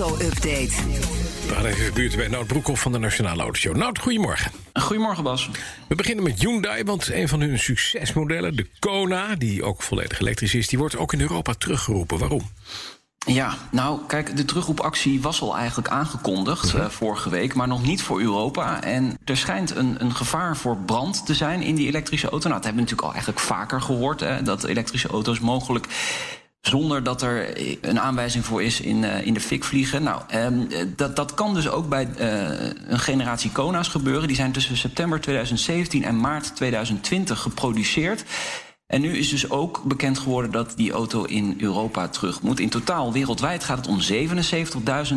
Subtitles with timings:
[0.00, 0.72] Auto-update.
[1.46, 3.76] We gaan even buurt bij Nout Broekhoff van de Nationale Autoshow.
[3.76, 4.52] Nout, goedemorgen.
[4.72, 5.50] Goedemorgen Bas.
[5.88, 9.34] We beginnen met Hyundai, want een van hun succesmodellen, de Kona...
[9.34, 12.18] die ook volledig elektrisch is, die wordt ook in Europa teruggeroepen.
[12.18, 12.42] Waarom?
[13.26, 18.02] Ja, nou kijk, de terugroepactie was al eigenlijk aangekondigd uh, vorige week, maar nog niet
[18.02, 18.82] voor Europa.
[18.82, 22.48] En er schijnt een, een gevaar voor brand te zijn in die elektrische auto.
[22.48, 25.86] Nou, dat hebben we natuurlijk al eigenlijk vaker gehoord, hè, dat elektrische auto's mogelijk
[26.68, 30.02] zonder dat er een aanwijzing voor is in, uh, in de fik vliegen.
[30.02, 32.08] Nou, um, dat, dat kan dus ook bij
[32.86, 34.26] een generatie Kona's gebeuren.
[34.26, 38.24] Die zijn tussen september 2017 en maart 2020 geproduceerd.
[38.88, 42.60] En nu is dus ook bekend geworden dat die auto in Europa terug moet.
[42.60, 44.00] In totaal wereldwijd gaat het om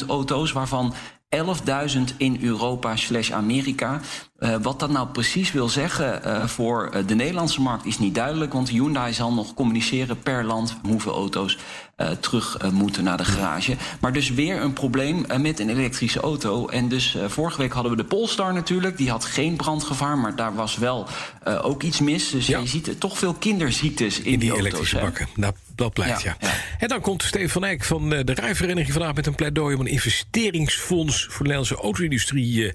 [0.00, 0.94] 77.000 auto's, waarvan
[1.28, 4.00] 11.000 in Europa slash Amerika.
[4.38, 8.52] Uh, wat dat nou precies wil zeggen uh, voor de Nederlandse markt is niet duidelijk.
[8.52, 11.58] Want Hyundai zal nog communiceren per land hoeveel auto's
[11.96, 13.76] uh, terug moeten naar de garage.
[14.00, 16.68] Maar dus weer een probleem met een elektrische auto.
[16.68, 18.96] En dus vorige week hadden we de Polestar natuurlijk.
[18.96, 21.06] Die had geen brandgevaar, maar daar was wel
[21.62, 22.30] ook iets mis.
[22.30, 22.58] Dus ja.
[22.58, 25.40] je ziet toch veel kinderziektes in, in die, die elektrische auto's, bakken.
[25.40, 26.36] Nou, dat blijft ja,
[26.78, 29.86] En dan komt Steven van Eyck van de Rijvereniging vandaag met een pleidooi om een
[29.86, 32.72] investeringsfonds voor de Nederlandse auto-industrie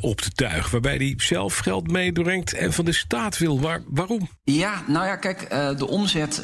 [0.00, 0.70] op te tuigen.
[0.70, 3.60] Waarbij die zelf geld meebrengt en van de staat wil.
[3.60, 4.28] Waar, waarom?
[4.44, 6.42] Ja, nou ja, kijk, de omzet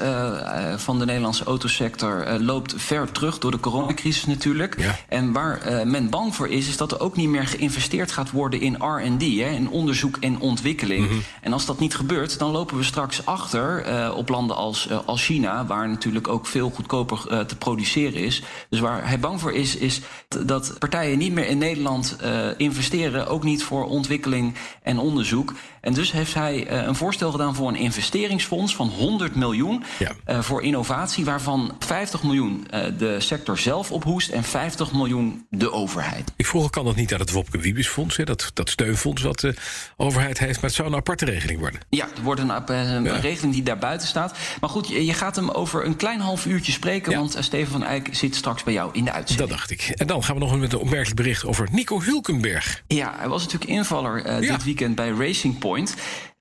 [0.77, 4.81] van de Nederlandse autosector loopt ver terug door de coronacrisis natuurlijk.
[4.81, 4.99] Ja.
[5.09, 8.61] En waar men bang voor is, is dat er ook niet meer geïnvesteerd gaat worden
[8.61, 11.01] in R&D, in onderzoek en ontwikkeling.
[11.05, 11.13] Mhm.
[11.13, 11.27] Mm -hmm.
[11.41, 15.67] En als dat niet gebeurt, dan lopen we straks achter op landen als, als China,
[15.67, 18.43] waar natuurlijk ook veel goedkoper te produceren is.
[18.69, 22.17] Dus waar hij bang voor is, is dat partijen niet meer in Nederland
[22.57, 25.55] investeren, ook niet voor ontwikkeling en onderzoek.
[25.81, 30.43] En dus heeft hij uh, een voorstel gedaan voor een investeringsfonds van 100 miljoen ja.
[30.43, 32.67] voor innovatie, waarvan 50 miljoen
[32.99, 36.33] de sector zelf ophoest en 50 miljoen de overheid.
[36.37, 38.25] Ik vroeg, kan dat niet uit het Wopke Wiebesfonds, hè?
[38.25, 39.55] Dat, dat steunfonds wat de
[39.97, 41.81] overheid heeft, maar het zou een aparte regeling worden.
[41.89, 43.17] Ja, er wordt een, een ja.
[43.17, 44.37] regeling die daar buiten staat.
[44.61, 47.19] Maar goed, je, je, gaat hem over een klein half uurtje spreken, ja.
[47.19, 49.49] want Steven van Eyck zit straks bij jou in de uitzending.
[49.49, 49.93] Dat dacht ik.
[49.97, 52.83] En dan gaan we nog met een opmerkelijk bericht over Nico Hulkenberg.
[52.87, 55.95] Ja, hij was natuurlijk invaller uh, dit weekend bij Racing Point.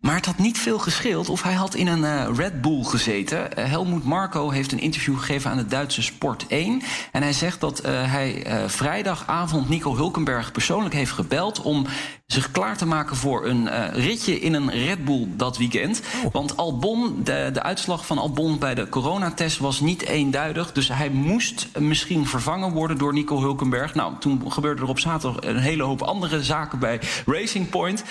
[0.07, 3.39] Maar het had niet veel gescheeld of hij had in een uh, Red Bull gezeten.
[3.39, 6.81] Uh, Helmoet Marco heeft een interview gegeven aan de Duitse Sport 1.
[7.11, 11.61] En hij zegt dat uh, hij vrijdagavond Nico Hulkenberg persoonlijk heeft gebeld...
[11.61, 11.85] om
[12.25, 16.01] zich klaar te maken voor een ritje in een Red Bull dat weekend.
[16.23, 16.33] Oh.
[16.33, 20.71] Want Albon, de, de uitslag van Albon bij de coronatest was niet eenduidig.
[20.71, 23.95] Dus hij moest misschien vervangen worden door Nico Hulkenberg.
[23.95, 28.03] Nou, toen gebeurde er op zaterdag een hele hoop andere zaken bij Racing Point.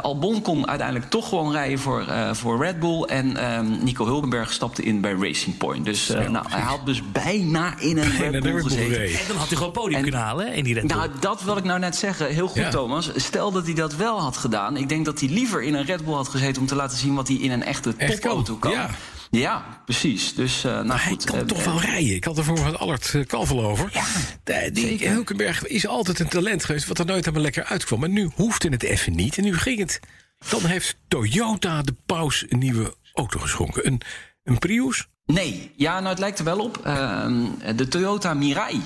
[0.00, 3.02] Albon kon uiteindelijk toch gewoon rijden voor, uh, voor Red Bull.
[3.02, 5.84] En um, Nico Hulkenberg stapte in bij Racing Point.
[5.84, 9.04] Dus uh, nou, hij had dus bijna in een Red Bull gezeten.
[9.04, 10.96] En dan had hij gewoon podium en, kunnen halen in die Red Bull.
[10.96, 12.28] Nou, dat wil ik nou net zeggen.
[12.28, 12.70] Heel goed, Ja.
[12.70, 13.10] Thomas.
[13.16, 14.76] Stel dat hij dat wel had gedaan.
[14.76, 16.62] Ik denk dat hij liever in een Red Bull had gezeten...
[16.62, 18.70] om te laten zien wat hij in een echte Echt topauto kan.
[18.70, 18.90] ja.
[19.30, 20.34] Ja, precies.
[20.34, 22.14] Dus, uh, nou, Maar hij goed, kan eh, toch eh, wel rijden.
[22.14, 23.90] Ik had er voor met Allard Kalvel over.
[23.92, 24.04] Ja,
[24.44, 25.08] De- die.
[25.08, 26.86] Hulkenberg is altijd een talent geweest...
[26.86, 28.00] wat er nooit helemaal lekker uitkwam.
[28.00, 29.38] Maar nu hoefde het even niet.
[29.38, 30.00] En nu ging het.
[30.50, 33.86] Dan heeft Toyota de paus een nieuwe auto geschonken.
[33.86, 34.00] Een,
[34.42, 35.08] een Prius.
[35.26, 36.80] Nee, ja, nou, het lijkt er wel op.
[36.84, 37.44] Ehm,
[37.76, 38.82] de Toyota Mirai.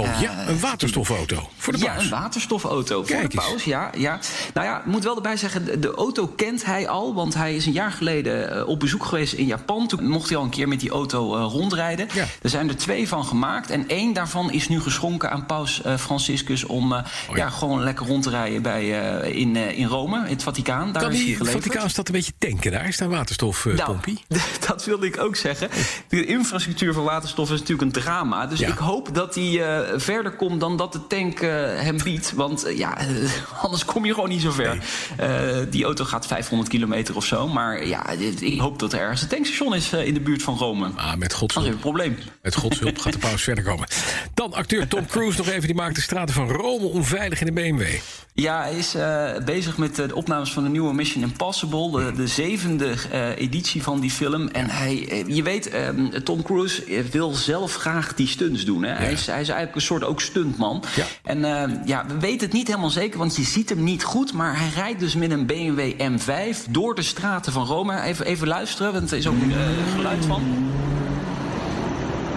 [0.00, 1.48] Oh ja, een waterstofauto.
[1.56, 2.04] Voor de Ja, paus.
[2.04, 3.64] een waterstofauto voor de paus.
[3.64, 4.18] Ja, ja.
[4.54, 7.14] Nou ja, ik moet wel erbij zeggen, de- auto kent hij al.
[7.14, 9.86] Want hij is een jaar geleden eh, op bezoek geweest in Japan.
[9.86, 12.08] Toen mocht hij al een keer met die auto eh, rondrijden.
[12.14, 12.24] Ja.
[12.42, 13.70] Er zijn er twee van gemaakt.
[13.70, 16.64] En één daarvan is nu geschonken aan paus eh, Franciscus...
[16.64, 16.98] om eh,
[17.30, 17.44] Oh ja.
[17.44, 17.50] ja.
[17.50, 20.92] gewoon lekker rond te rijden bij, eh, in, eh, in Rome, in het Vaticaan.
[20.92, 21.62] Daar Kan is hij die geleverd.
[21.64, 22.88] Vaticaanstad een beetje tanken daar?
[22.88, 24.24] Is daar Nou, waterstofpompie?
[24.68, 25.68] dat wilde ik ook zeggen.
[26.08, 28.46] De infrastructuur van waterstof is natuurlijk een drama.
[28.46, 28.68] Dus Ja.
[28.68, 31.50] ik hoop dat eh, verder komt dan dat de tank eh,
[31.80, 32.32] hem biedt.
[32.32, 33.06] Want eh, ja, eh,
[33.64, 34.78] anders kom je gewoon niet zo ver.
[35.16, 37.48] Eh, die auto gaat 500 kilometer of zo.
[37.48, 40.56] Maar ja, ik hoop dat er ergens een tankstation is eh, in de buurt van
[40.58, 40.90] Rome.
[40.96, 41.84] Ah, met Gods Dat is hulp.
[41.84, 42.18] een probleem.
[42.42, 43.88] Met Gods hulp gaat de paus verder komen.
[44.34, 45.62] Dan acteur Tom Cruise nog even.
[45.66, 47.82] Die maakt de straten van Rome onveilig in de BMW.
[48.34, 51.90] Ja, hij is uh, bezig met de opnames van de nieuwe Mission Impossible.
[51.90, 54.48] De, de zevende uh, editie van die film.
[54.48, 58.82] En hij, je weet, ehm, Tom Cruise wil zelf graag die stunts doen.
[58.82, 58.90] Hè?
[58.90, 58.96] Ja.
[58.96, 60.84] Hij, is, hij is eigenlijk een soort ook stuntman.
[60.96, 61.04] Ja.
[61.22, 61.40] En
[61.84, 64.32] ja, we weten het niet helemaal zeker, want je ziet hem niet goed.
[64.32, 68.00] Maar hij rijdt dus met een BMW M5 door de straten van Rome.
[68.00, 69.56] Even, even luisteren, want er is ook uh,
[69.94, 70.42] geluid van.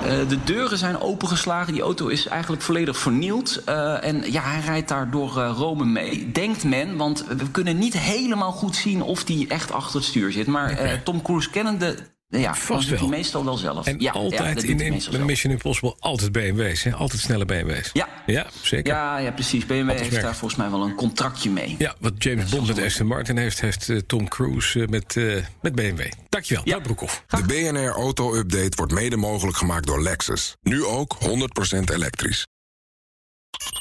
[0.05, 1.73] Uh, de deuren zijn opengeslagen.
[1.73, 3.61] Die auto is eigenlijk volledig vernield.
[3.69, 6.31] Uh, en ja, hij rijdt daar door uh, Rome mee.
[6.31, 10.31] Denkt men, want we kunnen niet helemaal goed zien of hij echt achter het stuur
[10.31, 10.47] zit.
[10.47, 11.95] Maar Tom Cruise kennende
[12.39, 12.99] ja, vast wel.
[12.99, 13.85] hij meestal wel zelf.
[13.85, 16.93] En ja, altijd ja, in, in Mission Impossible altijd BMW's, hè?
[16.93, 17.89] altijd snelle BMW's.
[17.93, 18.93] Ja, ja zeker.
[18.93, 19.65] Ja, ja precies.
[19.65, 20.23] BMW altijd heeft merk.
[20.23, 21.75] daar volgens mij wel een contractje mee.
[21.77, 25.43] Ja, wat James Bond met Aston Martin heeft, heeft uh, Tom Cruise uh, met, uh,
[25.61, 26.01] met BMW.
[26.29, 26.79] Dankjewel, ja.
[26.79, 27.23] Broekhoff.
[27.27, 30.55] De BNR Auto Update wordt mede mogelijk gemaakt door Lexus.
[30.61, 32.45] Nu ook 100% elektrisch.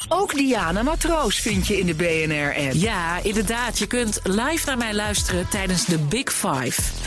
[0.09, 2.73] Ook Diana Matroos vind je in de BNR-app.
[2.73, 3.79] Ja, inderdaad.
[3.79, 6.83] Je kunt live naar mij luisteren tijdens de Big Five.